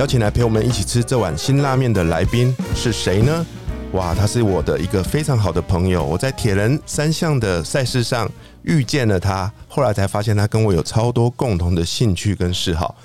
[0.00, 3.44] 邀请来陪我们一起吃这碗辛拉面的来宾是谁呢？
[3.92, 8.26] 哇，他是我的一个非常好的朋友，我在铁人三项的赛事上
[8.62, 12.96] 遇见了他，后来才发现他跟我有超多共同的兴趣跟嗜好，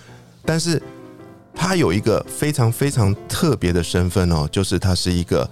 [0.45, 0.81] 但是
[1.53, 5.45] 他有一个非常非常特别的身份哦，就是他是一个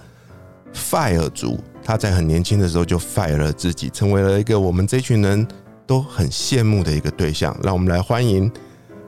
[0.73, 5.45] fire 族，他在很年轻的时候就 fire 了自己，成为了一个我们这群人
[5.85, 7.53] 都很羡慕的一个对象。
[7.61, 8.49] 让我们来欢迎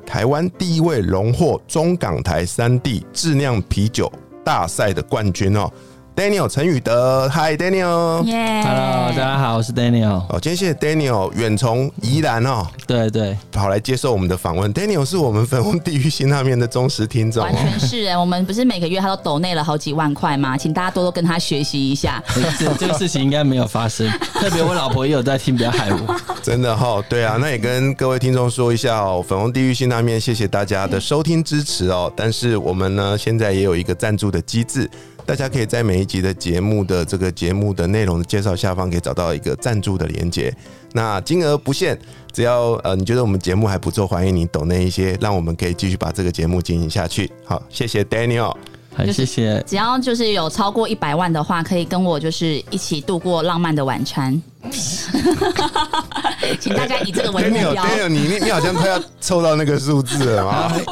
[0.06, 4.12] 台湾第一位荣获中港台三地质酿啤酒
[4.44, 5.72] 大赛的冠军哦。
[6.16, 10.22] ，Daniel 陈宇德，，Hi Daniel，耶 Hello，大家好，我是 Daniel。
[10.30, 17.58] 哦，今天谢谢 Daniel 远从宜兰哦对对，跑来接受我们的访问，Daniel 是我们粉红地狱辛拉面的忠实听众完哦。
[17.60, 20.58] 全是哎， 我们不是每个月他都抖内了好几万块吗？
[20.58, 22.24] 请大家多多跟他学习一下。
[22.60, 26.16] 这这个事情应该没有发生， 特别我老婆也有在听，不要害我。
[26.42, 32.12] 真的哈、对啊，那也跟各位听众说一下哦，粉红地狱辛拉面，谢谢大家的收听支持哦。
[32.16, 34.90] 但是我们呢，现在也有一个赞助的机制，
[35.26, 40.56] 大家可以在每一集的节目的这个节目的内容的介绍下方可以找到一个赞助的连接，
[40.94, 41.98] 那金额不限，
[42.32, 47.32] 只要呃你觉得我们节目还不错，欢迎你抖那一些，让我们可以继续把这个节目进行下去。
[47.44, 48.56] 好，谢谢 Daniel。
[49.12, 49.62] 谢谢。
[49.68, 54.42] 只要就是有超过一百万的话，可以跟我就是一起度过浪漫的晚餐。
[56.60, 57.84] 请大家以这个为目 Daniel 标。
[57.86, 60.72] Daniel，你你你好像快要凑到那个数字了啊！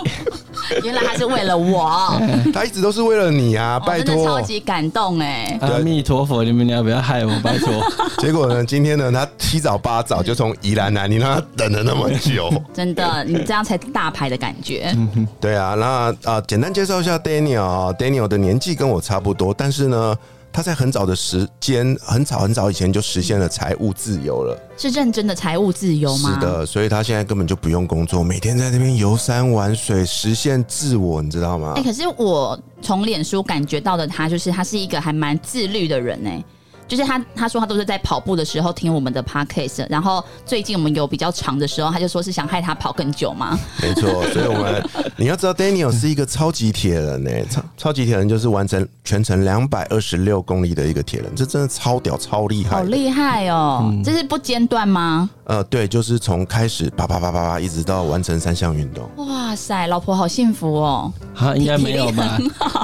[0.84, 2.18] 原来他是为了我，
[2.54, 4.42] 他一直都是为了你啊，拜托真的超。
[4.42, 5.58] 级感动哎。
[5.62, 7.84] 阿弥陀佛，你们俩不要害我，拜托。
[8.20, 12.52] 结果呢，今天呢，他七早八早就从宜兰来，你让他等了那么久。
[12.74, 14.96] 真的，你这样才大牌的感觉。
[15.40, 20.16] 对啊，那啊、呃简单介绍一下 Daniel 啊，Daniel 的年纪跟我差不多，但是呢，
[20.54, 24.56] 他在很早的时间，很早很早以前就实现了财务自由了。
[24.78, 26.36] 是认真的财务自由吗？
[26.36, 31.82] 是的，所以他现在根本就不用工作，每天在那边游山玩水，实现自我，你知道吗哎、？
[31.82, 36.44] 可是我从脸书感觉到的他，就是他是一个还蛮自律的人哎、
[36.88, 43.58] 就是他他说他都是在跑步的时候听我们的 podcast，然后最近我们有比较长的时候，他就说是想害他跑更久嘛。
[43.82, 44.84] 没错，所以我们
[45.16, 52.78] 你要知道，Daniel 是一个超级铁人呢、超超级铁人就是完成全程两百二十六公里的一个铁人，这真的超屌、超厉害。
[52.78, 53.80] 好厉害哦！
[53.84, 55.30] 嗯这是不间断吗？
[55.46, 59.10] 呃，对，就是从开始叭叭叭叭叭，一直到完成三项运动。
[59.18, 61.12] 哇塞，老婆好幸福哦！
[61.34, 62.40] 好，应该没有吧？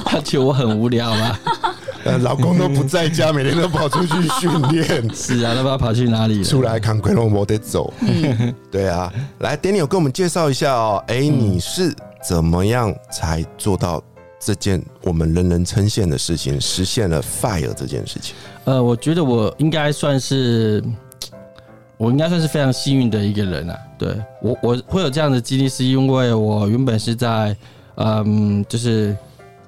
[0.05, 1.39] 他觉得我很无聊吧？
[2.05, 6.43] 呃，老公都不在家， 每天都跑出去训练，是啊，那不知道跑去哪里了？
[6.43, 7.93] 出来看龟龙我得走。
[8.71, 11.03] 对啊，来，Daniel 跟我们介绍一下哦。
[11.07, 11.93] 哎、你是
[12.27, 14.01] 怎么样才做到
[14.39, 18.33] 这件我们人人称羡的事情，实现了 fire 这件事情？
[18.63, 20.81] 呃，我觉得我应该算是，
[21.99, 23.77] 我应该算是非常幸运的一个人啊。
[23.97, 27.53] 对我，我会有这样的经历，是因为我原本是在，
[27.95, 29.13] 嗯，就是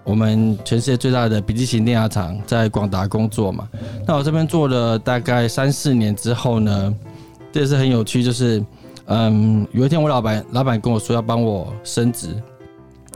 [0.06, 3.68] 我们全世界最大的笔记型电牙厂在广达工作嘛。
[4.08, 6.96] 那我这边做了大概三四年之后呢，
[7.52, 8.64] 这也是很有趣，就是，
[9.08, 12.30] 嗯，有一天我老板老板跟我说要帮我升职，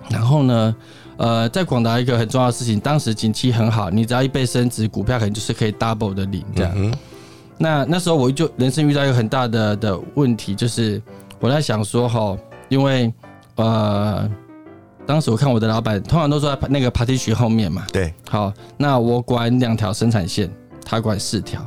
[0.09, 0.75] 然后呢，
[1.15, 6.91] 呃，在广达一个很重要的事情，当时景气很好，你只要一被升值，股票可能就是可以 double 的领这样。
[7.57, 11.01] 那那时候我就人生遇到一个很大的的问题，就是
[11.39, 12.37] 我在想说哈，
[12.69, 13.13] 因为
[13.55, 14.29] 呃，
[15.05, 20.49] 当时我看我的老板通常都坐在那个 partition 后面嘛，对，好，那我管两条生产线，
[20.83, 21.65] 他管四条。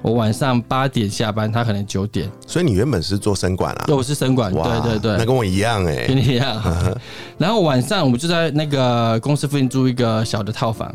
[0.00, 2.30] 我晚上八点下班，他可能九点。
[2.46, 3.84] 所以你原本是做生管啊？
[3.86, 6.62] 对，我是生管，哇对对对，那跟我一样哎、跟你一样。
[7.36, 10.94] 然后晚上我们就在那个公司附近租一个小的套房。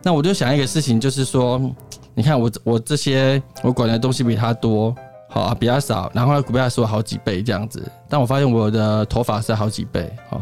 [0.00, 1.60] 那我就想一个事情，就是说，
[2.16, 4.94] 你看我我这些我管的东西比他多，
[5.28, 7.82] 好啊，比他少，然后呢股票是我好几倍这样子。
[8.08, 10.40] 但我发现我的头发是好几倍，好，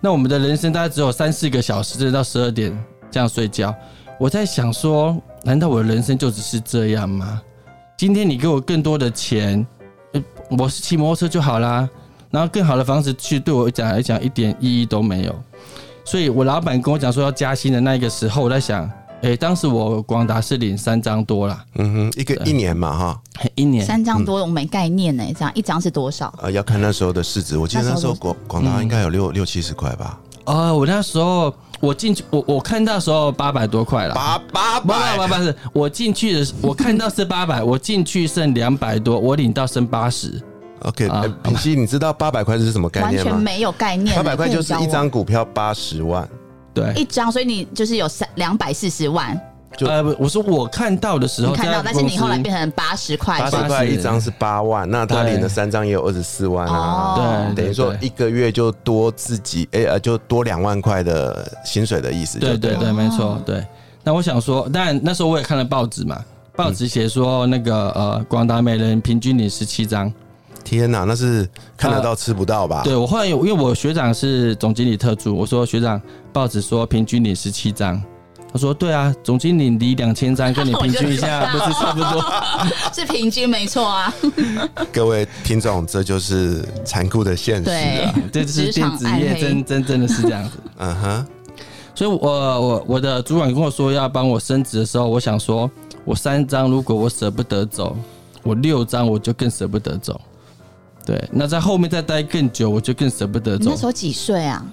[0.00, 2.76] 那我们的人生大概只有三四个小时，甚至到十二点
[3.08, 3.72] 这样睡觉。
[4.18, 7.40] 我在想说，难道我的人生就只是这样吗？
[7.96, 9.64] 今天你给我更多的钱，
[10.14, 10.22] 呃
[10.58, 11.88] 我是骑摩托车就好啦。
[12.32, 15.34] 然后更好的房子，其实对我讲来讲一点意义都没有。
[16.04, 18.90] 所以我老板跟我讲说要加薪的那个时候，我在想，
[19.22, 23.22] 诶，当时我广达是领三张多啦，嗯哼，一个一年嘛哈，
[23.54, 26.34] 一年三张多我没概念呢，这样一张是多少？
[26.42, 30.18] 呃，要看那时候的市值，我记得那时候广广达应该有六六七十块吧。
[30.44, 34.14] 哦，我那时候我进去，我我看到时候八百多块了。
[34.14, 40.42] 八八不不百不不是，我进去的我看到是八百，我进去剩两百多，我领到剩八十。
[40.80, 43.30] OK，啊呃品熙，你知道八百块是什么概念吗？
[43.30, 44.16] 全没有概念。
[44.16, 46.28] 八百块就是一张股票八十万，
[46.74, 49.38] 对，一张，所以你就是有三两百四十万，
[49.76, 57.14] 就呃，不我说我看到的时候，你看到，但是你后来变成八十块，八十80块一张是八万，那他领了三张也有二十四万啊。
[57.16, 63.64] 哦，对等于说一个月就多自己哎呃就多两万块的薪水的意思对对对，没错，对。
[64.02, 66.18] 那我想说，但那时候我也看了报纸嘛，
[66.56, 70.12] 报纸写说那个呃，广达每人平均领十七张。
[70.64, 72.82] 天哪，那是看得到吃不到吧？
[72.84, 76.00] 对我后来有，因为我学长是总经理特助，我说学长，
[76.32, 78.02] 报纸说平均领十七张。
[78.54, 82.22] 他说：“对啊，总经理离两千张，跟你平均一下， 不是差不多？
[82.92, 84.12] 是平均没错啊。
[84.92, 90.58] 各位听众，这就是残酷的现实啊。，这就是电子业真真真正的是这样子。
[90.76, 91.26] 嗯哼，
[91.94, 95.70] 所以我，我我的主管跟我说要帮我升职的时候，我想说，
[96.04, 97.96] 我三张如果我舍不得走，
[98.42, 100.20] 我六张我就更舍不得走。
[101.04, 103.76] 对，那在后面再待更久，我就更舍不得走你那。
[103.76, 104.64] 时候几岁啊？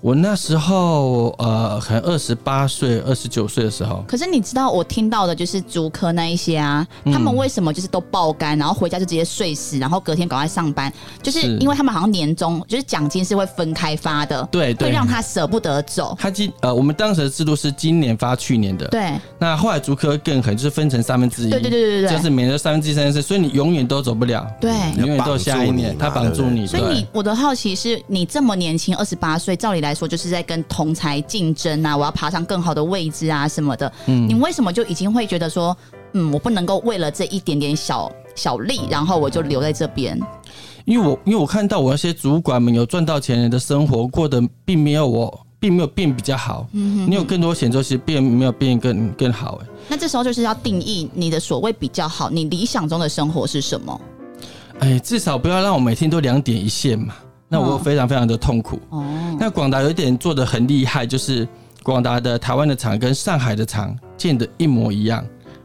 [0.00, 11.56] 我那时候呃，可能二十八岁、二十九岁的时候，可是你知道我听到的就是竹科那一些啊，他们为什么就是都爆肝，然后回家就直接睡死，然后隔天赶快上班，就是是。
[11.58, 14.88] 因为他们好像年终就是奖金是会分开发的，对对。
[14.88, 16.16] 会让他舍不得走。
[16.18, 19.12] 他今呃，我们当时的制度是今年发去年的，对。
[19.38, 22.16] 那后来足科更狠，就是分成三分之一，对对对对对对。
[22.16, 24.70] 就是免得三分之一、三分之一，所以你永远都走不了，对。
[24.98, 33.92] 永远都有下一年，他绑住你所以你我的好奇是你这么年轻，二十八岁，照理来说就是在跟同才竞争啊，我要爬上更好的位置啊什么的。
[34.06, 35.76] 嗯你为什么就已经会觉得说，
[36.12, 40.20] 嗯，我不能够为了这一点点小小利，然后我就留在这边？
[40.84, 49.66] 因为我因为我看到我那些主管们有赚到钱人的生活过得并没有我并没有变比较好，嗯你有更多钱之后，其实变没有变更更好哎。
[49.88, 54.00] 那这时候就是要定义你的所谓比较好，你理想中的生活是什么？
[54.78, 57.14] 哎，至少不要让我每天都两点一线嘛，
[57.48, 58.80] 那我哦非常非常的痛苦。
[58.90, 59.04] 哦，
[59.38, 61.46] 那广达有一点做的很厉害，就是
[61.82, 65.24] 广达的台湾的厂跟上海的厂建的一模一样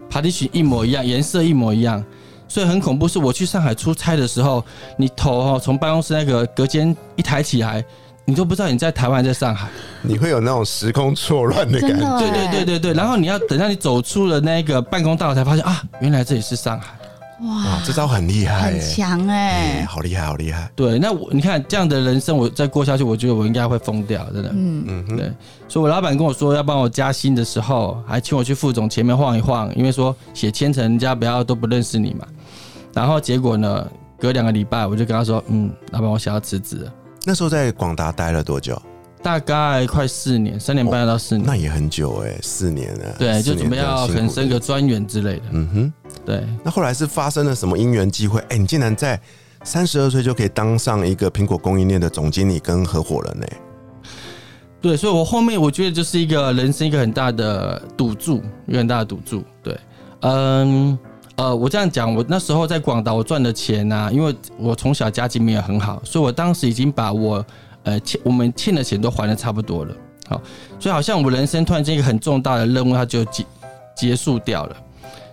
[0.09, 2.03] ，partition 一模一样，颜色一模一样，
[2.47, 3.07] 所以很恐怖。
[3.07, 4.63] 是我去上海出差的时候，
[4.97, 7.83] 你头哦从办公室那个隔间一抬起来，
[8.25, 9.67] 你都不知道你在台湾还是在上海。
[10.03, 12.19] 你会有那种时空错乱的感觉。
[12.19, 16.93] 对对对对对，然后你要等到你走出了那个办公大楼，才发现啊，原来这里是上海。
[17.41, 20.71] 哇，这招很厉害强哎、哎，好厉害，好厉害。
[20.75, 24.49] 对，那我你看这样的人生，我再过下去，我觉得我应该会疯掉，真的。
[24.49, 25.31] 嗯，嗯哼，对，
[25.67, 32.27] 所以我老板跟我说要帮我加薪的时候，还请我去副总前面晃一晃，因为说写千层，人家不要都不认识你嘛。
[32.93, 33.87] 然后结果呢，
[34.19, 36.93] 隔两个礼拜我就跟他说，嗯，老板，我想要辞职了，
[37.25, 38.79] 那时候在广达待了多久？
[39.23, 41.45] 大概快四年，三年半到四年。
[41.45, 43.15] 那也很久哎，四年了。
[43.19, 45.43] 对，就准备要可能升个专员之类的。
[45.51, 45.93] 嗯哼，
[46.25, 48.39] 对，那后来是发生了什么因缘机会？
[48.49, 49.19] 哎、你竟然在
[49.63, 53.45] 三十二岁就可以当上一个苹果供应链的总经理跟合伙人呢、
[54.81, 59.43] 对，所以我后面我觉得就是一个人生一个很大的赌注，一个很大的赌注。
[59.61, 59.79] 对，
[60.21, 60.97] 嗯，
[61.35, 67.45] 呃，我这样讲，我那时候在广岛我赚的钱呐、因为我从小家境没有很好，所以我当时已经把我
[67.83, 69.95] 呃欠我们欠的钱都还的差不多了。
[70.27, 70.41] 好，
[70.79, 73.45] 所以好像我人生突然间一个很重大的任务，它就结
[73.95, 74.75] 结束掉了。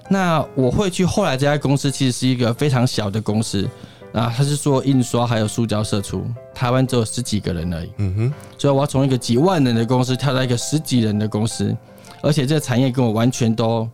[0.08, 3.68] 那我会去后来这家公司其实是一个非常小的公司
[4.12, 7.92] 啊，它是做印刷还有塑胶射出，台湾只有十几个人而已。
[7.98, 11.76] 嗯哼，所以我要从一个几万人的公司跳到一个十几人的公司，
[12.22, 13.86] 而且这个产业跟我完全都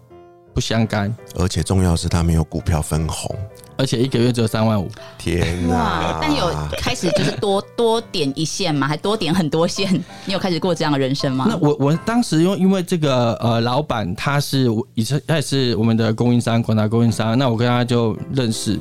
[0.55, 3.37] 不相干，而且重要的是他没有股票分红。
[3.77, 4.89] 而且一个月只有三万五。
[5.19, 6.19] 天哪、哇！
[6.21, 9.93] 但有开始就是多多点一线嘛，还多点很多线，
[10.25, 11.47] 你有开始过这样的人生吗？
[11.49, 18.79] 那我我当时因为因为这个呃老板他是我以前他也是我们的供应商广达供应商，那我跟他就认识，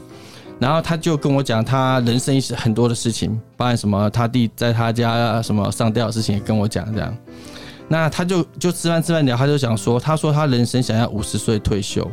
[0.59, 7.15] 然后他就跟我讲他人生一些很多的事情，包含什么他弟在他家什么上吊的事情也跟我讲这样。
[7.87, 12.09] 那他就就吃饭吃饭聊，他就想说，他说他人生想要五十岁退休。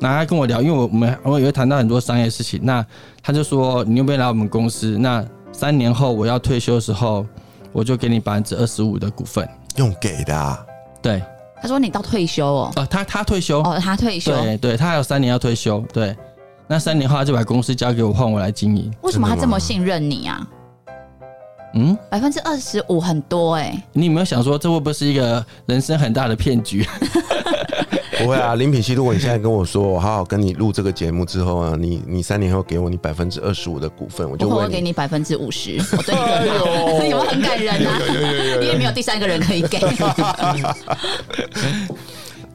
[0.00, 2.60] 那他跟我聊，因为我我们我也会谈到很多商业事情。
[2.62, 2.84] 那
[3.22, 4.98] 他就说，你要不要来我们公司？
[4.98, 7.24] 那三年后我要退休的时候，
[7.72, 9.48] 我就给你百分之二十五的股份。
[9.76, 10.64] 用给的、啊，
[11.00, 11.22] 对，
[11.60, 16.16] 他说你到退休哦，呃，他他退休，哦，他退休，对对，他还有三年要退休，对。
[16.66, 18.90] 那三年后他就把公司交给我，换我来经营。
[19.02, 20.48] 为什么他这么信任你啊？
[21.74, 26.86] 嗯，百分之二十五很多哎、你有没有想说，这会不会是一个人生很大的骗局？
[28.22, 37.98] 不会啊，林品熙，如果你现在跟我说，我好好跟你录这个节目之后啊，你你三年后给我你百分之二十五的股份，我就我会给你百分之五十， 我对 你更好，有没有很感人啊？
[38.60, 39.78] 你也没有第三个人可以给，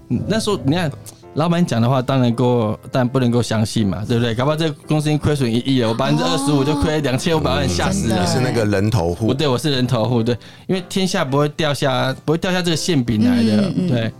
[0.09, 0.91] 嗯那时候你看。
[1.35, 4.33] 老板讲的话当然够，但不能够相信嘛，对不对？
[4.33, 8.27] 搞不好这个公司已经亏损一亿了，我百分之二十五就亏两千五百万，吓死了你。
[8.27, 10.35] 是那个人头户不，对，我是人头户，对，
[10.65, 14.11] 因为天下不会掉下不会掉下这个馅饼来的，嗯嗯对。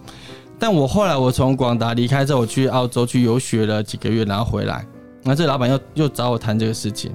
[0.60, 4.86] 但我后来我从广达离开之后，我去澳洲去游学了几个月，然后回来，
[5.24, 7.12] 那这老板又又找我谈这个事情。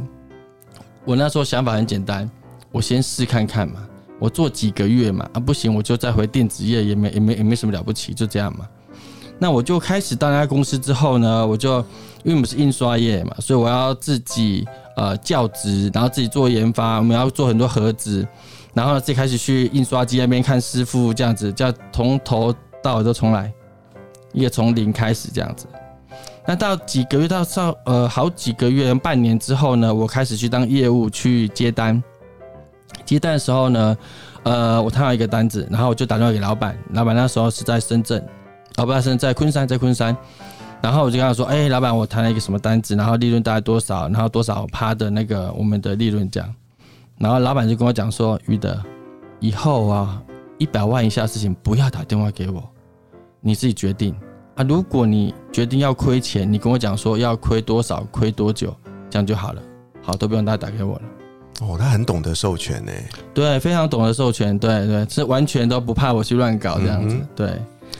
[1.04, 2.28] 我那时候想法很简单，
[2.72, 3.86] 我先试看看嘛，
[4.18, 8.66] 我做几个月嘛，啊不行我就再回电子业，也没也没也没什么了不起，就这样嘛。
[9.38, 11.78] 那我就开始到那家公司之后呢，我就
[12.22, 18.26] 因为我们是印刷业嘛，所以我要自己呃教职，然后自己做研发，我们要做很多盒子，
[18.72, 22.54] 然后呢自己开始去印刷机那边看师傅，这样子，叫从头
[22.84, 23.50] 到我都重来，
[24.34, 25.66] 也从零开始这样子。
[26.46, 32.02] 那到几个月到上呃好几个月半年之后呢，我开始去当业务去接单。
[33.06, 33.96] 接单的时候呢，
[34.42, 38.22] 呃，我谈到一个单子，然后我就打电话给老板，老板那时候是在深圳，
[38.76, 40.14] 老板是在昆山，在昆山。
[40.82, 46.54] 然后我就跟他说：“哎、老板，我谈了一个什么单子，然后利润大概多少，然后多少趴的那个我们的利润这样。”
[47.16, 48.78] 然后老板就跟我讲说：“于德，
[49.40, 50.22] 以后啊，
[50.58, 52.62] 一百万以下的事情不要打电话给我，
[53.44, 54.16] 你自己决定
[54.54, 54.64] 啊。
[54.64, 58.74] 如果你决定要亏钱，你跟我讲说要亏多少，亏多久，
[59.10, 59.60] 这样就好了。
[60.02, 61.02] 好，都不用大家打给我了。
[61.60, 62.90] 哦，他很懂得授权呢。
[63.32, 67.14] 对，非常懂得授权，对对，是完全都不怕我去乱搞这样子。
[67.14, 67.52] 嗯对，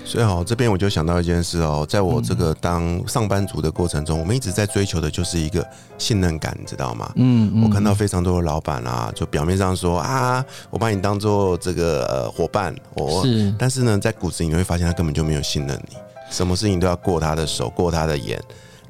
[0.05, 7.11] 所以哦，这边我就想到一件事哦，在我这个当上班族的过程中，我们一直在追求的就是一个信任感，你知道吗？
[7.17, 13.53] 嗯嗯我看到非常多的老板啊，就表面上说啊，我把你当做这个呃伙伴，我是。
[13.59, 15.97] 但是呢，在骨子里你会发现他根本就没有信任你，
[16.31, 18.39] 什么事情都要过他的手，过他的眼，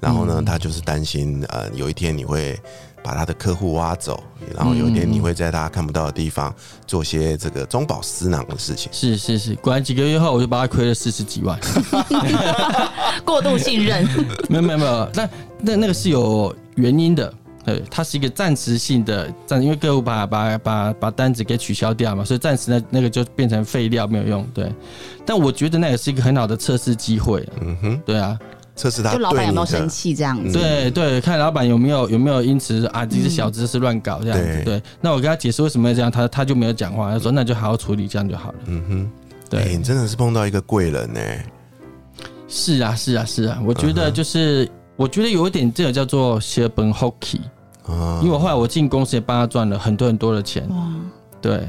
[0.01, 2.59] 然后呢，他就是担心呃有一天你会
[3.03, 4.23] 把他的客户挖走，
[4.55, 6.55] 然后有一天你会在他看不到的地方
[6.87, 8.91] 做些这个中饱私囊的事情。
[8.93, 11.59] 是是是，果然几个月后我就把他亏了四十几万。
[13.25, 14.07] 过度信任，
[14.49, 15.29] 没有没有没有，那
[15.61, 17.33] 那那个是有原因的。
[17.65, 24.47] 对，它是一个暂时性的暂，因为客户把把把把单子给取消掉嘛，所以暂时那那个就变成废料，没有用。
[24.53, 24.71] 对，
[25.25, 27.43] 但我觉得那也是一个很好的测试机会。
[27.63, 28.39] 嗯哼，对啊，
[28.77, 30.53] 测试他就老板有没有生气这样子？
[30.53, 34.45] 对对，看老板有没有有没有因此啊，这些小知识乱搞这样子。
[34.45, 34.65] 对。
[34.65, 38.59] 对，那我跟他解释为什么要这样，他他就没有讲话，他说那就好好处理，这样就好了。
[38.67, 39.11] 嗯哼，
[39.49, 39.61] 对。
[39.63, 41.21] 哎你真的是碰到一个贵人呢。
[42.49, 47.41] 是啊，是啊，是啊，我觉得就是，我觉得有一点这个叫做血本 hockey，
[47.87, 48.21] 啊。
[48.23, 50.95] 因为我后来我进公司也帮他赚了很多很多的钱，哇，
[51.41, 51.67] 对，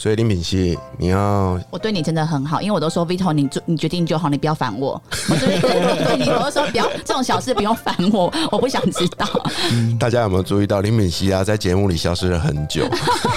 [0.00, 4.90] 所以林品熙，你要我对你真的很好，因为我都说 Vito，你做你决定就好，你不要烦我。
[5.28, 9.26] 我就是对你，我都说不要这种小事不用烦我，我不想知道。
[9.98, 12.88] 大家有没有注意到林品熙啊，在节目里消失了很久，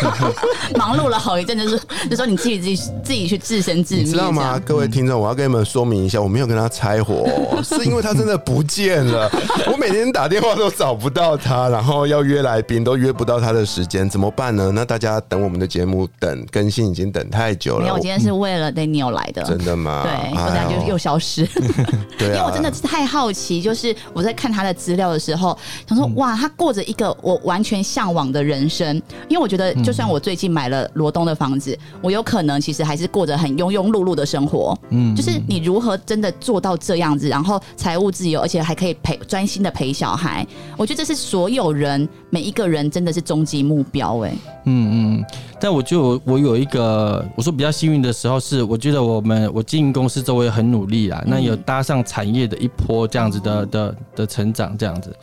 [0.78, 4.62] 忙碌了好一阵，就是就说你自己自己自己去自生自灭，你知道吗？？
[4.64, 9.28] 各位听众，我要跟你们说明一下，我没有跟他拆伙哦，是因为他真的不见了。
[9.66, 14.72] 我每天打电话都找不到他，然后要约来宾都约不到他的时间，怎么办呢？
[14.76, 17.82] 那大家等我们的节目等更新已经等太久了。
[17.82, 19.42] 没有，我今天是为了 Daniel 来的。
[19.44, 20.04] 真的吗？
[20.06, 21.48] 对，哎不然就又消失。
[22.20, 28.96] 对啊，因为我真的是太好奇，就是我在看他的资料的时候，想说哇，他过着一个我完全向往的人生。
[29.30, 34.78] 因为我觉得，就算我最近买了罗东的房子，我有可能其实还是过着很庸庸碌碌的生活。
[34.90, 40.46] 嗯，就是你如何真的做到这样子，然后财务自由，而且还可以陪专心的陪小孩，
[40.78, 44.20] 我觉得这是所有人每一个人真的是终极目标。
[44.20, 44.34] 哎，
[44.66, 45.26] 嗯嗯，
[45.60, 55.16] 但我觉得我我有一个我说比较幸运的时候是，我觉得我们我经营公司周围很努力啦，那有搭上产业的一波这样子的的的成长这样子，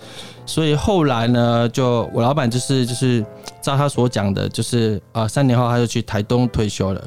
[0.46, 3.24] 所以后来呢，就我老板就是就是
[3.60, 7.04] 照他所讲的，就是呃三年后他就去台东退休了，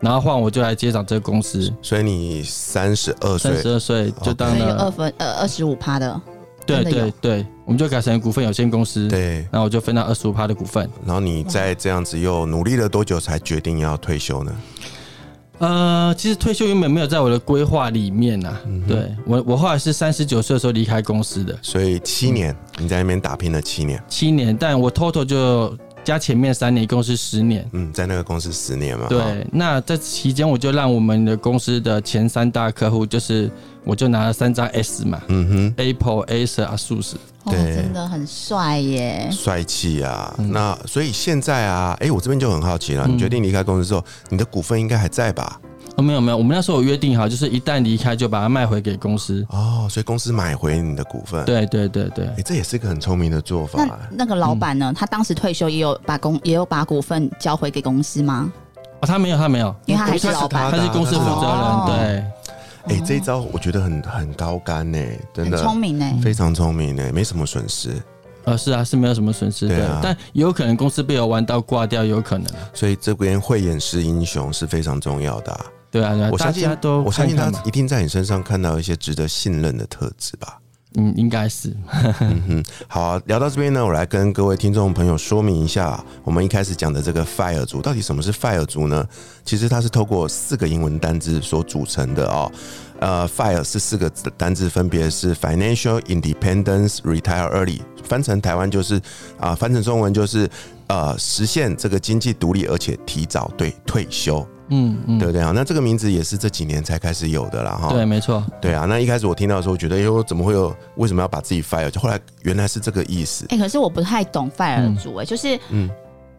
[0.00, 3.52] 然后换我就来接掌这个公司，所以你三十二岁。
[3.52, 6.20] 三十二岁就当所以有二，分呃二十五趴的，
[6.66, 10.88] 对对对，我们就改成股份有限公司，对，然后我就分到二十五趴的股份。
[11.04, 14.52] 然后你在这样子又努力了多久才决定要退休呢？
[15.58, 18.54] 呃，其实退休原本没有在我的规划里面呐、
[18.86, 25.74] 对我，我后来是三十九岁的时候离开公司的，所以七年你在那边打拼了七年，七年，但我 total 就
[26.06, 27.68] 加前面三年，一共是十年。
[27.72, 33.50] 嗯，在那个公司十年嘛，对，那这期间我就让我们的公司的前三大客户，就是
[33.84, 37.14] 我就拿了三张 S 嘛嗯哼，Apple、Acer、ASUS。
[37.42, 39.28] 哦，对真的很帅耶，！
[39.30, 40.34] 帅气啊！
[40.38, 45.60] 嗯那所以现在啊，哎、我这边就很好奇了，你决定离开公司之后，你的股份应该还在吧？
[45.96, 49.46] 哦，没有没有，我们那时候有约定好，就是一旦离开就把它卖回给公司。
[49.50, 54.92] 哦，所以公司买回你的股份，，对对对对哎、，这也是一个很聪明的做法、那那个老板呢？
[54.94, 58.52] 他当时退休也有把公也有把股份交回给公司吗？
[59.00, 62.24] 哦，他没有他没有，因为他还是老板他，的啊他是公司负责哦人，对。
[62.88, 64.98] 哎、这一招我觉得很很高干呢、
[65.34, 66.06] 真的聪明呢。
[66.22, 67.90] 非常聪明呢、没什么损失。
[68.44, 75.66] 呃，是啊，是没有什么损失，对啊但也有可能公司被我玩到挂掉，有可能，所以这边慧眼识英雄是非常重要的、啊。
[75.90, 80.58] 对啊，对啊，我相信都我相信他一定在你身上看到一些值得信任的特质吧。
[80.98, 81.76] 嗯，应该是，
[82.20, 89.06] 嗯哼，好、啊，聊到这边呢，我来跟各位听众朋友说明一下，我们一开始讲的这个 FIRE 族到底什么是 FIRE 族呢？
[89.44, 92.50] 其实它是透过四个英文单字所组成的哦。
[92.98, 98.98] 呃，FIRE 是四个单字，分别是 Financial Independence Retire Early，翻成台湾就是
[99.38, 100.48] 啊、翻成中文就是
[100.86, 105.52] 呃，实现这个经济独立，而且提早对退休，嗯嗯，对不对啊？
[105.54, 107.88] 那这个名字也是这几年才开始有的啦，哈。
[107.90, 110.74] 对，没错，对啊，那一开始我听到的时候，觉得哎呦，怎么会有？
[110.96, 111.90] 为什么要把自己 fire？
[111.90, 113.46] 就后来原来是这个意思。
[113.50, 115.88] 哎、可是我不太懂 fire 族哎、就是嗯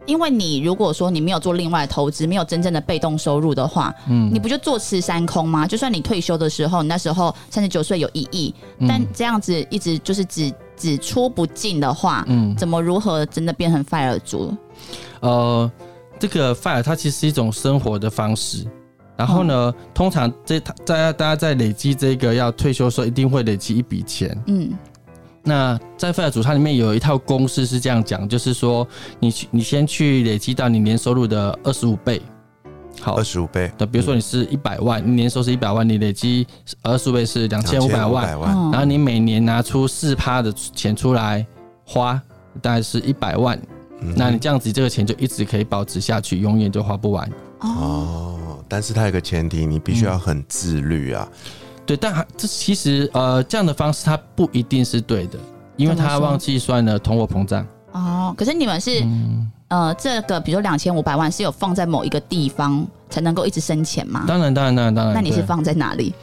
[0.06, 5.66] 因为你如果说你没有做另外的投资，没有真正的被动收入的话，嗯你不就坐吃山空吗？
[5.66, 14.56] 就算你退休的时候，你那时候三十九岁有一亿，嗯但这样子一直就是只只出不进的话，嗯，怎么如何真的变成 fire 族？
[15.20, 15.70] 呃，
[16.18, 18.66] 这个 fire 它其实是一种生活的方式。
[19.16, 24.36] 然后呢，通常这大家大家在累积这个要退休的时候，一定会累积一笔钱。
[24.46, 24.72] 嗯
[25.44, 28.86] 那在 fire 组它里面有一套公式是这样讲，就是说
[29.18, 32.20] 你去你先去累积到你年收入的二十五倍。
[33.00, 36.46] 好二，十五倍，那比如说你是一百万，你年收是一百万，你累积
[36.82, 41.46] 二十五倍是两千五百万，2500万，嗯然后你每年拿出四趴的钱出来
[41.86, 42.20] 花，
[42.60, 43.58] 大概是一百万。
[44.00, 47.28] 嗯那你这样子，这个钱就一直可以保持下去，永远就花不完。
[47.60, 51.28] 哦，哦，但是它有个前提，你必须要很自律啊。
[51.84, 55.38] 对，但还这其实呃这样的方式它不一定是对的，
[55.76, 57.66] 因为它忘记算了通货膨胀。
[57.92, 64.24] 哦，可是你们是、嗯，呃，这个比如说两千五百万是有放在某一个地方才能够一直生钱吗？
[64.28, 65.14] 当然当然当然当然。
[65.14, 66.14] 那你是放在哪里？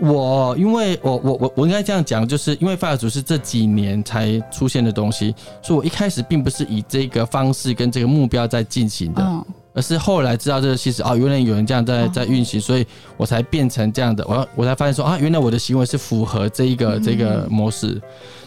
[0.00, 9.44] 我因为我我我我应该这样讲，就是因为 FIRE 组是这几年才出现的东西，所以我一开始并不是以这个方式跟这个目标在进行的，嗯，
[9.74, 14.24] 而是后来知道这个其实哦，原来有人这样在哦在运行，所以我才变成这样的。
[14.28, 18.00] 我我才发现说啊，原来我的行为是符合这一个嗯这个模式。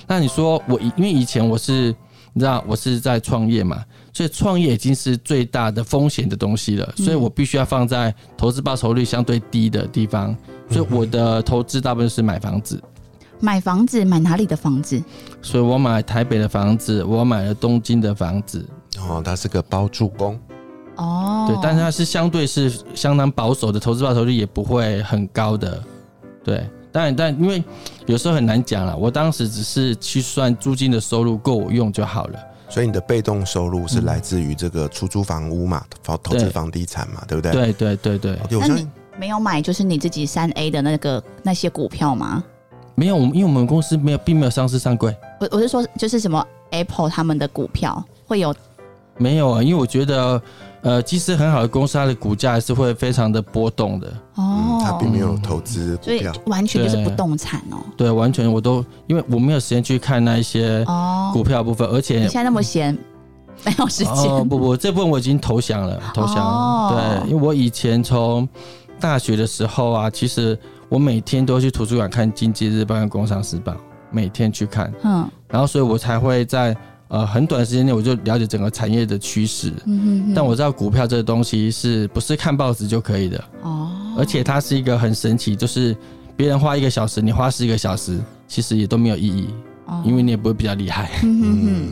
[0.07, 1.93] 那你说我因为以前我是
[2.33, 10.35] 你知道我是在创业嘛，所以创业已经是最大的风险的东西了，所以我必须要放在投资报酬率相对低的地方。
[10.69, 12.81] 所以我的投资大部分是买房子，
[13.41, 15.03] 买房子买哪里的房子？
[15.41, 18.65] 所以我买台北的房子，我买了东京的房子，
[18.99, 20.39] 哦，他是个包住工，
[20.95, 25.83] 哦，对，但是它是相对是相当保守的，投资报酬率也不会很高的，
[26.45, 26.65] 对。
[26.91, 27.63] 当然，但因为
[28.05, 32.39] 有时候很难讲了，我当时只是去算租金的收入够我用就好了。
[32.69, 37.51] 所以你的被动收入是来自于这个出租房屋嘛，投投资房地产嘛，对不对？
[37.51, 42.41] 对对对对那你相信没有买就是你自己三 A 的那个那些股票吗？
[42.95, 48.55] 没有，我们因为我们公司没有，并没有上市上柜，我我是说，就是什么 Apple 他们的股票会有
[49.17, 50.41] 没有啊，因为我觉得，
[50.83, 54.07] 呃，即使很好的公司，它的股价还是会非常的波动的。
[54.35, 57.77] 哦嗯，，他并没有投资股所以票，完全就是不动产哦。
[57.95, 62.97] 对，完全我都因为我没有时间去看那一些哦，股票的部分，而且你现在那么闲，
[63.63, 64.49] 没有时哦间。
[64.49, 66.41] 不不，这部分我已经投降了，投降了。
[66.41, 68.47] 哦对，因为我以前从
[68.99, 70.57] 大学的时候啊，其实
[70.89, 73.71] 我每天都去图书馆看《经济日报》跟《工商时报》，
[74.09, 76.75] 每天去看，嗯然后所以我才会在
[77.11, 79.71] 呃很短时间内我就了解整个产业的趋势。
[79.85, 80.33] 嗯哼。
[80.33, 85.95] 但我知道股票这个东西是不是看报纸就可以的，哦，而且它是一个很神奇，就是
[86.35, 89.49] 别人花一个小时，你花十个小时，其实也都没有意义，
[89.91, 91.11] 哦因为你也不会比较厉害。
[91.23, 91.41] 嗯。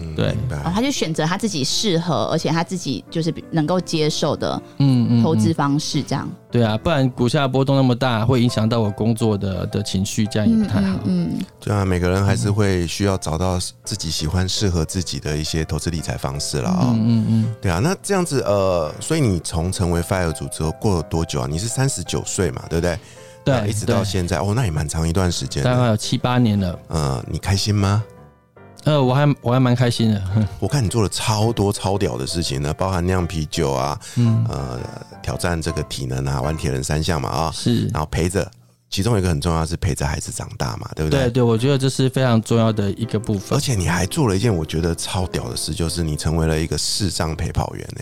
[0.10, 0.30] 嗯，对
[0.64, 6.28] 哦，他就选择他自己适合，而且他自己就是能够接受的嗯嗯，投资嗯方式，这样。
[6.52, 11.00] 对啊，不然股价波动那么大，会影响到我工作的的情绪，这样也不太好。
[11.06, 21.48] 嗯，对啊，每个人还是会需要找到自己喜欢、适合自己的一些投资理财方式了啊、嗯嗯嗯，对啊，那这样子呃，所以你从成为 FIRE 组之后过了多久啊？
[21.50, 22.98] 你是三十九岁嘛，对不对？
[23.50, 25.88] 那对，一直到现在哦，那也蛮长一段时间大概。
[25.88, 26.80] 有七八年了。
[26.90, 28.04] 嗯，你开心吗？
[28.86, 30.24] 呃，我还我还蛮开心的。
[30.58, 34.80] 我看你做了超多超屌的事情呢，包含酿啤酒啊，嗯，呃，
[35.22, 38.50] 挑战这个体能啊，玩铁人三项嘛啊，是，然后陪着，
[38.90, 41.24] 其中一个很重要是陪着孩子长大嘛，对不对？
[41.24, 43.60] 对对，我觉得这是非常重要的一个部分而。
[43.60, 48.02] 且你还做了一件我觉得超屌的事，就是你成为了一个视障陪跑员呢、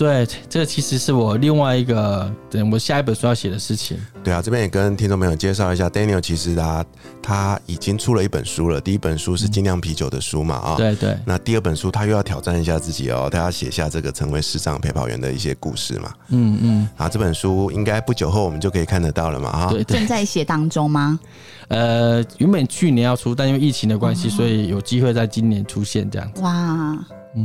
[0.00, 3.98] 对，这个其实是我另外一个，对我下一本书要写的事情。
[4.24, 6.82] 对啊，这边也跟听众朋友介绍一下，Daniel 其实他
[7.20, 20.06] 他已经出了一本书了，第一本书是精酿啤酒的书嘛啊，对对，那第二本书他又要挑战一下自己哦，他要写下这个成为时尚陪跑员的一些故事嘛，嗯嗯，啊，这本书应该不久后我们就可以看得到了嘛啊，对对正。
[20.06, 21.20] 在写当中吗？
[21.68, 26.40] 呃，原本去年要出，但因为疫情的关系，所以有机会在今年出现这样子。
[26.40, 26.98] 哇，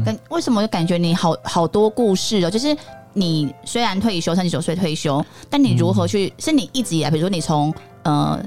[0.04, 2.50] 感为什么就感觉你好好多故事哦？
[2.50, 2.76] 就是
[3.14, 6.34] 你虽然退休，三十九岁退休，但你如何去？
[6.40, 8.44] 是你一直以来，比如说你从呃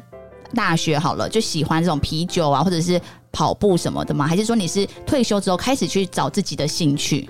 [0.54, 4.26] 大学好了，就喜欢这种啤酒啊，或者是跑步什么的吗？
[4.26, 7.28] 还是说你是退休之后开始去找自己的兴趣？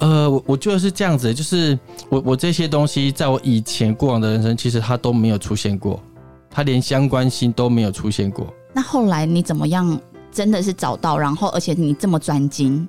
[0.00, 1.78] 呃，我我觉得是这样子，就是
[2.08, 6.02] 我我这些东西，在我以前过往的人生，其实它都没有出现过，
[6.50, 8.52] 它连相关性都没有出现过。
[8.74, 9.98] 那后来你怎么样？
[10.32, 12.86] 真的是找到，然后而且你这么专精，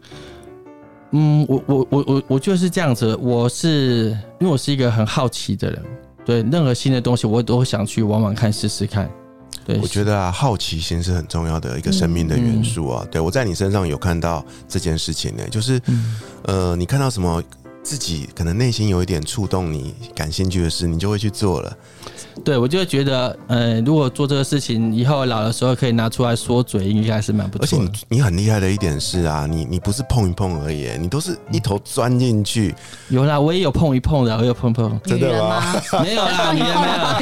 [1.12, 5.84] 嗯，我我我我我就是这样子，我是因为我是一个很好奇的人，
[6.26, 9.10] 对任何新的东西，我都想去玩玩看，试试看。
[9.65, 13.06] 对，我觉得啊，好奇心是很重要的一个生命的元素啊。
[13.12, 15.82] 对我在你身上有看到这件事情呢，就是
[16.43, 17.43] 呃，你看到什么
[17.84, 21.78] 自己可能内心有一点触动你感兴趣的事，你就会去做了。
[22.43, 27.78] 对我就会觉得，呃，如果做这个事情，以后老的时候可以拿出来说嘴，应该还是蛮不错而且
[28.10, 28.17] 你。
[28.17, 32.73] 你很厉害的一点是啊，你你不是碰一碰而已，你都是一头钻进去。
[33.10, 35.76] 有啦，我也有碰一碰的，我有碰碰，真的吗？
[36.02, 36.71] 没有啦， 你也没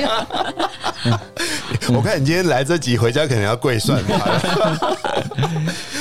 [0.03, 1.19] 有。
[1.95, 4.19] 我看你今天来这集回家可能要跪算盘。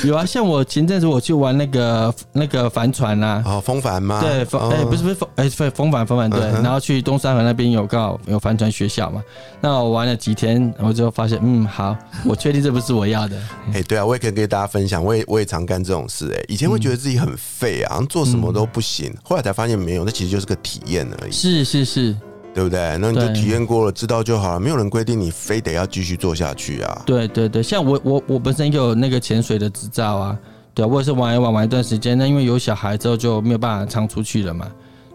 [0.06, 4.20] 有啊，像我前阵子我去玩那个那个帆船啊，哦，风帆吗？
[4.20, 9.22] 对，风哎、哦不是不是风哎风风帆风帆对，嗯然后去东山河那边有刚好有帆船学校嘛，
[9.60, 13.36] 那我玩了几天，我就发现嗯好，我确定这不是我要的，
[13.72, 22.16] 哎、对啊，我也可以跟大家分享，我也我也常干这种事、哎，以前会觉得自己很废啊，好像做什么都不行，后来才发现没有，那其实就是个体验而已，是是是，
[22.54, 22.96] 对不对？
[23.00, 27.02] 那你就对体验过了，知道就好了，没有人规定你非得要继续做下去啊。
[27.04, 30.38] 对对对，像我我我本身有那个潜水的执照啊，
[30.72, 34.70] 对啊，我也是玩一玩玩一段时间，那因为有小孩之后就没有办法常出去了嘛，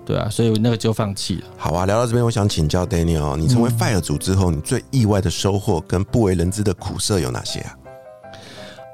[0.06, 1.43] 对啊，所以我那个就放弃了。
[1.58, 7.75] 好啊，聊到这边，我想请教 Daniel，哦你成为 Fire 组之后，你最意外的收获跟不为人知的苦涩有哪些啊？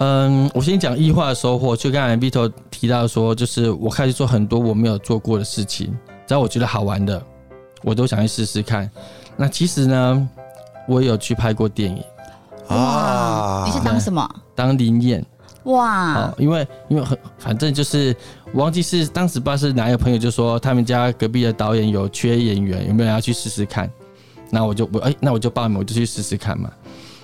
[0.02, 5.88] 嗯，我先讲异化的收获，就刚才 Vito 提到说，就是我开始做很多我没有做过的事情，
[6.28, 7.22] 只要我觉得好玩的，
[7.84, 8.90] 我都想去试试看。
[9.38, 10.30] 那其实呢，
[10.88, 12.04] 我也有去拍过电影，
[12.70, 14.28] 哇，你是当什么？
[14.56, 15.26] 当灵验
[15.64, 18.16] 哇哦，，因为因为很反正就是
[18.54, 23.90] 我忘记是当时不知道是哪一个朋友就说他们家隔壁的导演有缺演员，有没有人要去试试看？
[24.52, 26.70] 那我就我哎、那我就报名，我就去试试看嘛。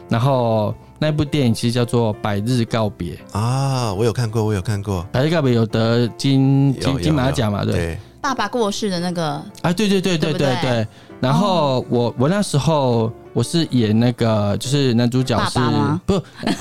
[0.10, 3.16] 然后那部电影其实叫做《百日告别》。
[3.40, 7.64] 啊，我有看过，我有看过，百日告别有得金金金马奖嘛？
[7.64, 10.88] 对，对，爸爸过世的那个，啊，对对对对对对对对。
[11.20, 16.16] 然后我我那时候我是演那个，就是男主角是爸爸不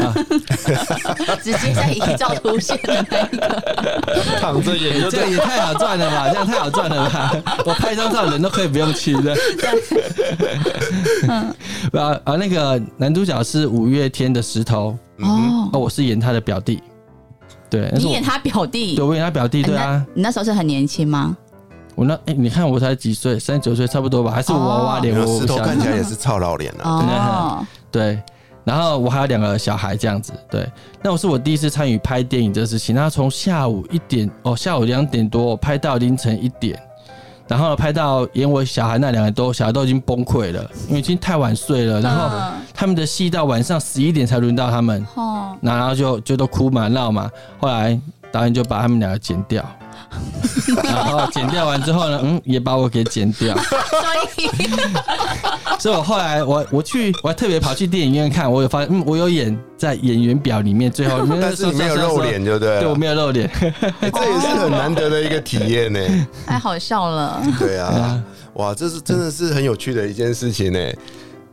[0.05, 0.15] 啊？
[1.43, 3.63] 直接在遗照出现的那一个，
[4.39, 6.29] 躺着演这个也太好赚了吧！
[6.29, 7.33] 这样太好赚了吧！
[7.65, 9.35] 我拍张照人都可以不用去的。
[11.99, 16.83] 啊啊，那个男主角是五月天的石头，哦哦，，我是演他的表弟。
[17.71, 19.93] 对，你演他表弟对，，我演他表弟，对啊。
[19.95, 21.35] 你那你那时候是很年轻吗？
[22.01, 24.31] 我那哎、你看我才几岁，三十九岁差不多吧？
[24.31, 25.15] 还是娃娃脸？
[25.15, 26.81] 我看起来也是操老脸啊。
[26.83, 28.19] 哦， 对，
[28.65, 30.67] 然后我还有两个小孩这样子，对。
[31.03, 36.83] 那我是我第一次参与拍电影这个事情，那从下午一点哦，下午两点多拍到凌晨一点，
[37.47, 48.01] 然后拍到演我小孩那两个都小孩都已经崩溃了，因为已经太晚睡了，然后嗯他们的戏到晚上十一点才轮到他们，哦，然后就就都哭嘛闹嘛，后来
[48.33, 49.63] 导演就把他们两个剪掉。
[50.85, 53.79] 然后剪掉完之后呢，嗯，也把我给剪掉，所
[54.37, 54.49] 以
[55.79, 62.81] 所以我后来我我去我还特别跑去电影院看，我有发现，嗯，我有演在演员表里面最后， 但是你没有露脸，，对不对？
[62.81, 63.49] 对我没有露脸，
[64.01, 66.01] 哎这也是很难得的一个体验呢。
[66.47, 67.43] 太好笑了。
[67.59, 68.23] 对啊，
[68.55, 70.79] 哇，这是真的是很有趣的一件事情呢。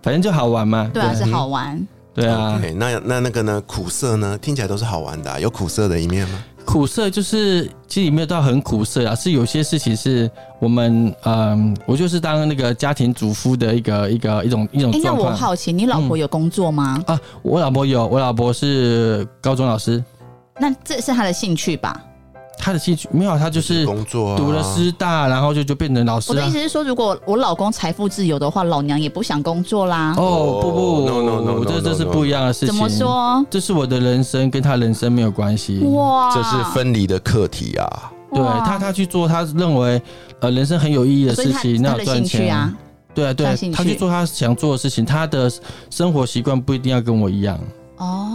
[0.01, 0.89] 反正就好玩嘛。
[0.93, 1.85] 对啊，是好玩。
[2.13, 3.61] 对啊那那那个呢？
[3.67, 4.35] 苦涩呢？
[4.41, 6.43] 听起来都是好玩的啊、有苦涩的一面吗？
[6.67, 17.01] 苦涩就是其实也没有到很苦涩啊，是有些事情是我们嗯，我就是当那个家庭主妇的一个一个一种一种哎，那我好奇，你老婆有工作吗？
[17.07, 17.17] 啊。
[17.41, 20.03] 我老婆有，我老婆是高中老师，
[20.59, 22.03] 那这是她的兴趣吧？
[22.57, 26.51] 她的兴趣没有，他就是工作、啊、读了师大，然后就就变成老师啊我的意。
[26.51, 30.13] 思是说，如果我老公财富自由的话，老娘也不想工作啦。
[30.17, 32.67] 哦不不 No, no, no, no, 这这是.不一样的事情。
[32.67, 32.89] 怎么？
[32.89, 33.45] 说？
[33.49, 35.79] 这是我的人生，跟他人生没有关系。
[35.79, 38.11] 哇，这是分离的课题啊。
[38.33, 40.01] 对他，他去做他认为
[40.41, 42.73] 呃人生很有意义的事情，那有赚钱啊，
[43.13, 45.49] 对啊，对他去做他想做的事情，他的
[45.89, 47.57] 生活习惯不一定要跟我一样。
[47.97, 48.26] 哦，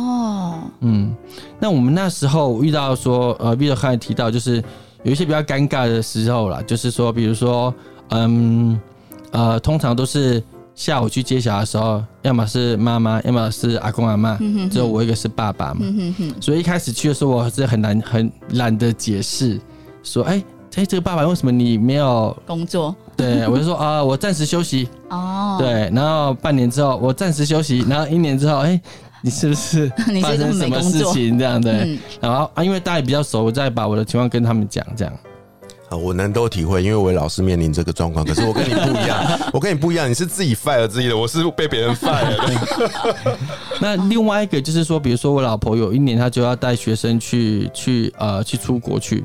[0.80, 1.14] 嗯，
[1.58, 4.62] 那我们那时候遇到说，呃 v i 刚才提到，就是
[5.02, 7.72] 有一些比较尴尬的时候啦，就是说，比如说，
[8.10, 8.80] 嗯，
[9.30, 10.42] 呃，通常都是
[10.74, 14.38] 下午去接小孩的时候，要么是妈妈，要么是阿公阿妈，
[14.70, 19.60] 只有我一个是爸爸嘛，嗯哼哼，所以一开始去的时候，我是很难很懒得解释，
[20.02, 20.42] 说，哎、
[20.76, 22.36] 哎，这个爸爸为什么你没有？
[22.46, 28.80] 工作对我就说啊、我暂时休息，哦，，对，然后半年之后我暂时休息，然后一年之后，哎、
[29.22, 29.88] 你是不是
[30.20, 31.72] 发生什么事情这样对？
[31.72, 35.14] 嗯，然后啊，因为大家也比较熟，我再把我的情况跟他们讲，这样。
[35.88, 38.24] 啊，我能都体会，因为我也老是面临这个状况。
[38.24, 43.36] 可是我跟你不一样， 我跟你不一样，你是自己 fire 自己的，我是被别人 fire 的。
[43.80, 49.24] 那另外一个就是说，比如说我老婆有一年她就要带学生去去呃去出国去，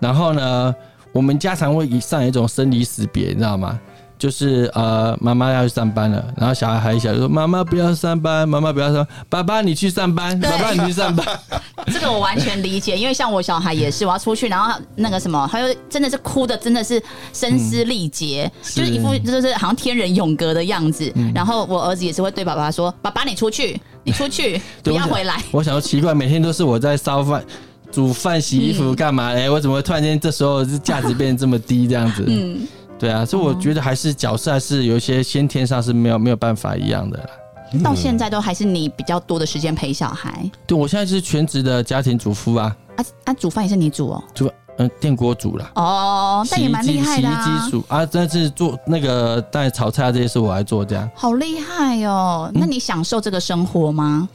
[0.00, 0.74] 然后呢，
[1.12, 3.78] 我们家常会以上一种生离死别，你知道吗？
[4.20, 11.26] 就是呃，妈妈要去上班了，然后小孩还小，就说妈妈不要上班，妈妈不要上，爸爸你去上班，爸爸你去上班，
[11.90, 17.02] 这个我完全理解，因为像我小孩也是，我要出去，然后那个什么，他就真的是哭的，真的是
[17.32, 21.10] 声嘶力竭，就是一副就是好像天人永隔的样子。
[21.34, 25.42] 然后我儿子也是会对爸爸说：“爸爸，你出去，你出去， 不要回来。
[25.50, 27.42] 我想说奇怪，每天都是我在烧饭、
[27.90, 29.28] 煮饭、洗衣服干嘛？
[29.28, 32.68] 哎、我怎么会突然间这时候价值变得这么低这样子？”嗯，
[33.00, 37.82] 对啊，所以我觉得还是角色还是有一些先天上是没有没有办法一样的啦。
[37.82, 44.22] 到现在都还是你比较多的时间陪小孩对我现在是全职的家庭主妇啊，啊啊，煮饭也是你煮哦。
[44.34, 51.08] 煮嗯、电锅煮了，哦，但也蛮厉害的洗衣啊机，煮啊，但是做那个带炒菜啊这些是我来做这样。
[51.14, 52.50] 好厉害哦。
[52.54, 54.26] 那你享受这个生活吗？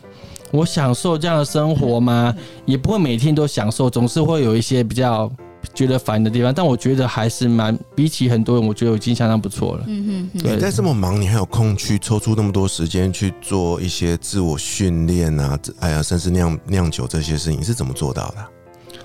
[0.51, 2.31] 我享受这样的生活吗？
[2.65, 5.29] 也不会每天都享受，总是会有一些比较
[5.73, 6.53] 觉得烦的地方。
[6.53, 9.83] 但我觉得还是蛮比起很多人，我觉得我已经相当不错了。
[9.87, 15.57] 嗯哼你在这么忙，你还有空去抽出那么多时间去做一些自我训练啊？
[15.79, 18.49] 哎呀，甚至酿酿酒这些事情，你是怎么做到的啊？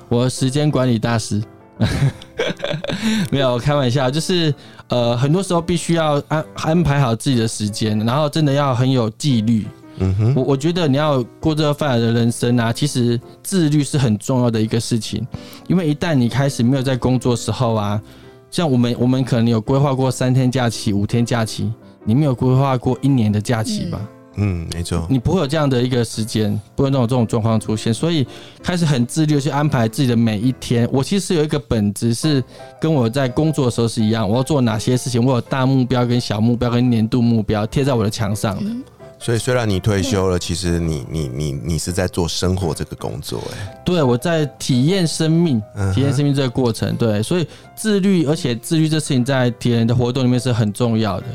[0.08, 1.42] 我时间管理大师。
[3.30, 4.54] 没有开玩笑，就是
[4.88, 9.66] 呃，很多时候必须要安安排好自己的时间，然后真的要很有纪律。
[10.00, 15.26] 嗯哼，我我觉得你要过这个范儿的人生啊，其实自律是很重要的一个事情，
[15.68, 18.00] 因为一旦你开始没有在工作时候啊，
[18.50, 21.72] 像我们我们可能有规划过三天假期、五天假期，
[22.04, 24.00] 你没有规划过一年的假期吧？
[24.36, 25.04] 嗯，没错。
[25.10, 28.26] 你不会有这样的一个时间，不会有那种这种状况出现，所以
[28.62, 30.88] 开始很自律的去安排自己的每一天。
[30.92, 32.42] 我其实有一个本质是
[32.80, 38.70] 跟我在工作的时候是一样，我要做哪些事情，我有大目标跟小目标跟年度目标贴在我的墙上的。
[39.22, 45.62] 所以虽然你退休了，其实你你你你是在做生活这个工作、哎，对，我在体验生命
[45.94, 46.96] 体验生命这个过程。
[46.96, 51.26] 对，所以自律，而且自律这事情在体能的活动里面是很重要的，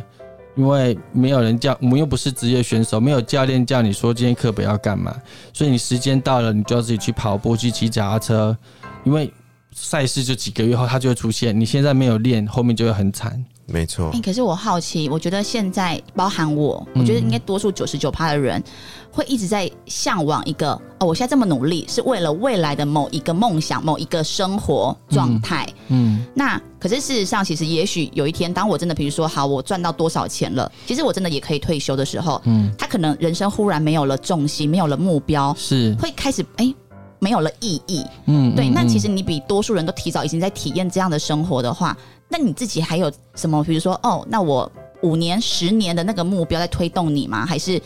[0.56, 5.16] 因为没有人叫，我们又不是职业选手，没有教练叫你说今天课本要干嘛，
[5.54, 8.58] 所以你时间到了，你就要自己去跑步，去骑脚踏车，
[9.04, 9.32] 因为
[9.74, 13.46] 赛事就几个月后它就会出现，你现在没有练，后面就会很惨。
[13.68, 14.22] 没错哎、。
[14.24, 18.64] 可是我好奇，我觉得现在包含我，嗯我觉得应该多数九十九趴的人
[19.12, 25.68] 会一直在向往一个哦，我现在这么努力是为了未来的某一个梦想、某一个生活状态。
[25.88, 36.74] 嗯，那可是事实上，其实也许有一天，当我真的比如说好，我赚到多少钱了，其实我真的也可以退休的时候，嗯，他可能人生忽然没有了重心，没有了目标，是，会开始哎。
[37.18, 38.70] 没有了意义，嗯，对。
[38.70, 43.64] 那其实你比多数人都提早已经在体验这样的生活的话，那你自己还有什么？
[43.64, 44.70] 比如说，哦，那我
[45.02, 47.46] 五年、十年的那个目标在推动你吗？
[47.46, 47.80] 还是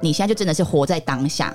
[0.00, 1.54] 你现在就真的是活在当下？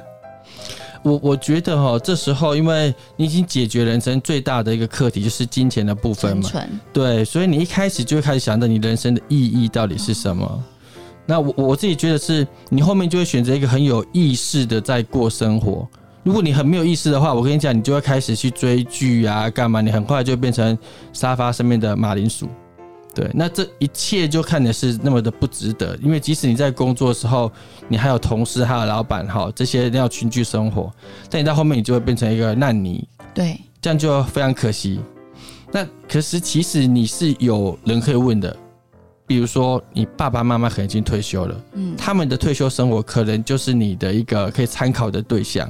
[1.04, 6.50] 我我觉得哈，这时候因为你已经解决人生最大的一个课题，就是金钱的部分嘛，
[6.94, 10.64] 对，所以你一开始就会开始想着你人生的意义到底是什么。
[11.26, 15.88] 那我我自己觉得是，你后面就会选择一个很有意识的在过生活。
[16.24, 19.82] 如果你很没有意思的话，我跟你讲，你就会开始去追剧啊，干嘛？
[19.82, 20.78] 你很快就变成
[21.12, 22.48] 沙发上面的马铃薯。
[23.14, 27.52] 对，那这一切就看的是那么的不值得，因为即使你在工作的时候，
[27.90, 30.90] 你还有同事，还有老板，哈，这些要群居生活，
[31.30, 35.02] 但你到后面你就会变成一个烂泥，对，这样就非常可惜。
[35.74, 38.56] 那可是其实你是有人可以问的，
[39.28, 45.70] 比如说你爸爸妈妈可能已经退休了，嗯，他们的退休生活可能就是你的一个可以参考的对象。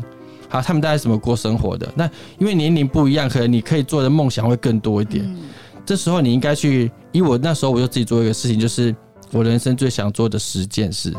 [0.51, 1.91] 好，他们大概怎么过生活的？
[1.95, 5.25] 那因为年龄不一样，可能你可以做的梦想会更多一点。
[5.25, 5.39] 嗯
[5.83, 8.95] 这时候你应该去，以我那时候我就自己做一个事情，就是
[9.31, 11.11] 我人生最想做的十件事，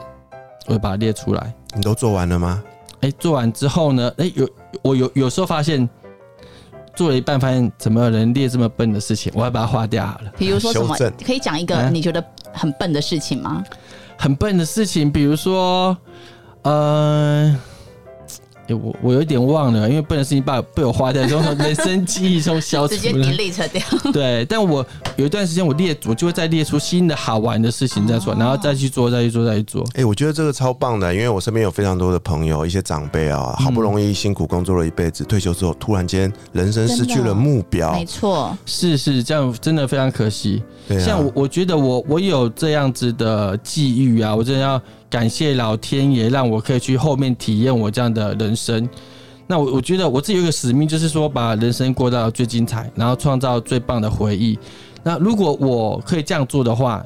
[0.67, 1.53] 我会把它列出来。
[1.75, 2.63] 你都做完了吗？
[3.01, 4.49] 哎、做完之后呢，哎、有
[4.83, 5.87] 我有有时候发现
[6.95, 10.33] 做了一半，发现怎么有人列这么笨的事情，我要把它划掉好了。
[10.39, 13.65] 比如说什么，可以讲一个嗯你觉得很笨的事情吗？
[14.17, 15.95] 很笨的事情，比如说，
[16.63, 17.55] 呃。
[18.69, 23.25] 诶我我有一点忘了，因为笨的事情把被我花掉，之后 人生记忆中消除直接了。
[23.25, 23.83] delete 掉。
[24.13, 24.85] 对，但我
[25.17, 29.85] 有一段时间我列，我就会再列出新的好玩的事情再出来，然后再去做，再去做，再去做。
[29.95, 40.63] 哎、我觉得这个超棒的，因为我身边有非常多的朋友，一些长辈啊，好不容易辛苦工作了一辈子，退休之后突然间人生失去了目标没，错，是是，这样真的非常可惜。
[41.01, 44.81] 像我，我觉得我我有这样子的际遇啊，我真的要
[45.13, 48.89] 感谢老天爷，让我可以去后面体验我这样的人生。
[49.47, 54.59] 那我我觉得我自己有一个使命，就是说把人生过到最精彩，然后创造最棒的回忆。
[55.03, 57.05] 那如果我可以这样做的话，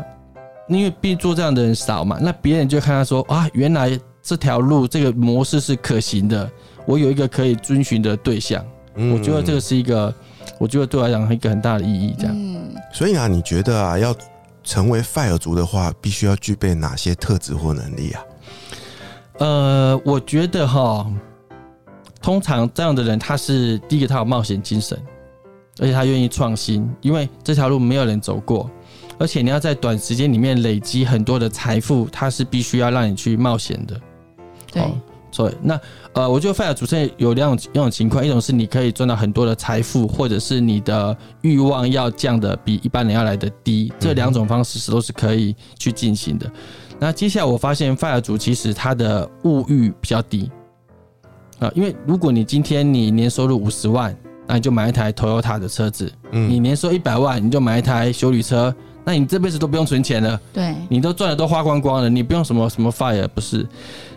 [0.69, 6.49] 因为毕竟做这样的人少嘛，那别人就看他说啊，原来这条路这个模式是可行的，
[6.87, 8.65] 我有一个可以遵循的对象。
[8.95, 10.15] 嗯我觉得这个是一个，
[10.61, 12.15] 我觉得对我来讲一个很大的意义。
[12.17, 12.33] 这样。
[12.39, 14.15] 嗯，所以啊，你觉得啊，要
[14.67, 18.23] 成为 fire 族的话，必须要具备哪些特质或能力啊？
[19.39, 21.07] 呃，我觉得哈，
[22.21, 25.01] 通常这样的人，他是第一个，他有冒险精神，
[25.79, 28.69] 而且他愿意创新，因为这条路没有人走过，
[29.19, 34.01] 而且你要在短时间里面累积很多的财富，他是必须要让你去冒险的。
[34.73, 34.91] 对哦，
[35.31, 35.79] 所以那
[36.13, 46.51] 呃，我觉得 FIRE 主持人有两种两种情况，一种是你可以赚到很多的财富，或者是你的欲望要降的比一般人要来的低，这两种方式是都是可以去进行的。
[46.99, 50.51] 那接下来我发现 FIRE 主其实他的物欲比较低
[51.59, 54.15] 啊、因为如果你今天你年收入五十万，
[54.47, 60.39] 那你就买一台 Toyota 的车子；你嗯，年收一百万，你就买一台修理车，那你这辈子都不用存钱了。
[60.53, 63.67] 对，你都赚的都花光光了，你不用什么什么 fire 不是？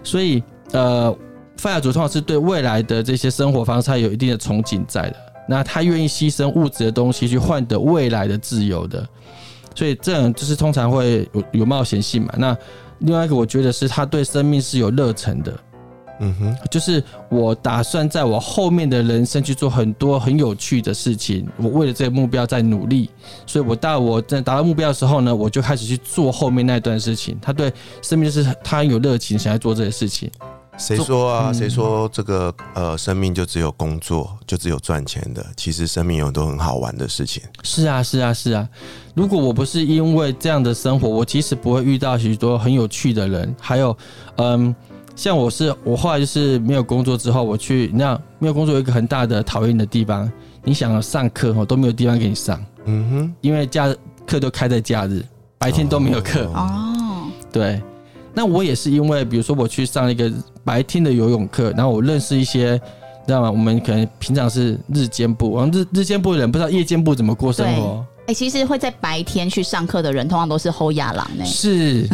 [0.04, 1.16] 所以呃
[1.58, 5.16] ，fire 主通常是对未来的这些生活方式他有一定的憧憬在的，
[5.48, 9.08] 那他愿意牺牲物质的东西去换得未来的自由的，
[9.74, 12.34] 所以这种就是通常会有有冒险性嘛。
[12.38, 12.56] 那
[13.00, 15.60] 另外一个我觉得是他对生命是有热忱的，
[16.20, 23.10] 嗯哼，就是我打算在我后面的人生去做很多很有趣的事情，我为了这个目标在努力，
[23.48, 27.38] 所以我到我在达到目标的时候呢，我就开始去做后面那段事情。
[27.42, 30.30] 他对生命就是他很有热情，想要做这些事情。
[30.80, 31.50] 谁说啊？
[31.50, 35.46] 嗯谁说这个呃，生命就只有工作，就只有赚钱的？
[35.56, 37.44] 其实生命有很多很好玩的事情。
[37.64, 38.68] 是啊，是啊，是啊。
[39.14, 43.54] 如果我不是因为这样的生活，我其实不会遇到许多很有趣的人。
[43.60, 43.96] 还有，
[44.38, 44.74] 嗯，
[45.16, 50.32] 像我是我后来就是没有工作之后，我去那没有工作有一个很大的讨厌的地方，
[50.64, 52.64] 你想要上课哦都没有地方给你上。
[52.86, 55.22] 嗯哼，因为假日课都开在假日，
[55.58, 56.46] 白天都没有课。
[56.54, 57.82] 哦，对，
[58.34, 60.32] 那我也是因为，比如说我去上一个
[60.64, 63.52] 白天的游泳课，然后我认识一些，你知道吗？
[63.52, 67.99] 我们可能平常是日间部，然后日日间部的人不知道夜间部怎么过生活。
[68.30, 71.44] 哎、其实会在白天去上课的人，通常都是后亚郎呢。
[71.44, 72.08] 是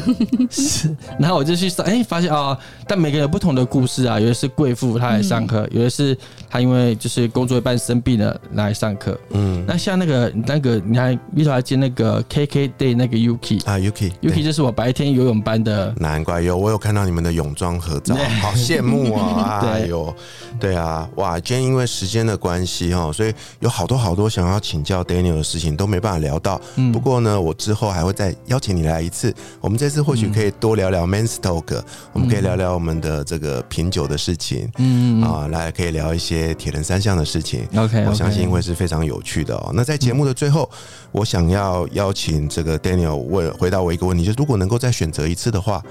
[0.50, 6.18] 是， 然后我就去上，哎、发现啊、但每个人有不同的故事啊，有的是贵妇她来上课，有的是
[6.50, 9.20] 她因为就是工作一半生病了来上课。
[9.32, 19.60] 嗯那像那个那个，你还一头还接那个 KK Day 那个 Yuki，啊，Yuki，Yuki 就是我白天游泳班的，难怪有我有看到你们的泳装合照， 好羡慕啊！
[19.60, 20.16] 对哎呦，
[20.62, 26.62] 对啊，哇，今天因为时间的关系哦，所以有好多好多想要请教 Daniel 的事情都没办法聊到。
[26.76, 29.34] 嗯不过呢，我之后还会再邀请你来一次。
[29.60, 31.82] 我们这次或许可以多聊聊 Men's Talk，、
[32.14, 34.70] 我们可以聊聊我们的这个品酒的事情。
[34.78, 37.68] 嗯啊，来可以聊一些铁人三项的事情。
[37.76, 39.72] ，OK，我相信会是非常有趣的哦。
[39.74, 40.70] 那在节目的最后，
[41.12, 45.82] 我想要邀请这个 Daniel 问回答我一个问题，就是如果能够再选择一次的话，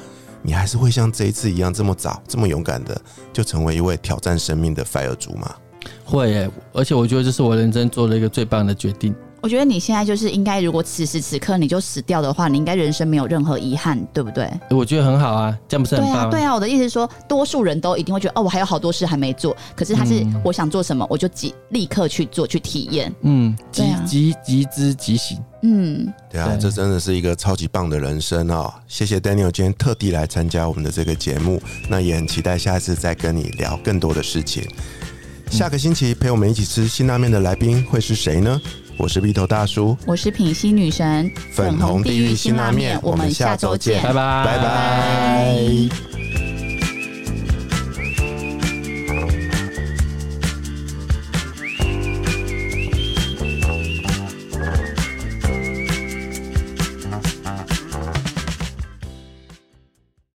[0.42, 3.00] 你还是会像这一次一样这么早、这么勇敢的，
[3.32, 5.54] 就成为一位挑战生命的 fire 族吗？
[6.04, 9.14] 会耶，而且我觉得这是我人生做了一个最棒的决定。
[9.44, 14.50] 我觉得你现在就是应该，如果此时此刻你就死掉的话，你应该人生没有任何遗憾，对不对？
[14.70, 19.54] 我觉得很好啊，这样不是很对啊，对啊，我的意思是说，多数人都一定会觉得，哦，我还有好多事还没做。
[19.76, 23.14] 可是他是嗯我想做什么，我就即立刻去做，去体验。
[23.20, 25.38] 嗯，即对啊即即知即行。
[25.60, 28.72] 嗯，对啊，这真的是一个超级棒的人生哦！
[28.88, 34.66] 谢谢 Daniel 今天特地来参加我们的这个节目，那也很期待下一次再跟你聊更多的事情。
[35.50, 38.58] 下个星期陪我们一起吃辛拉面的来宾会是谁呢？
[38.96, 44.02] 我是鼻头大叔，我是品心女神，粉红地狱辛拉面我们下周见。
[44.02, 46.33] 拜拜，拜拜。